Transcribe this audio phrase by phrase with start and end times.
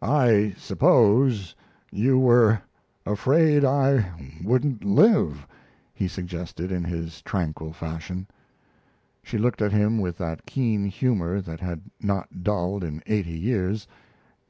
[0.00, 1.54] "I suppose
[1.92, 2.62] you were
[3.04, 4.06] afraid I
[4.42, 5.46] wouldn't live,"
[5.92, 8.26] he suggested, in his tranquil fashion.
[9.22, 13.86] She looked at him with that keen humor that had not dulled in eighty years.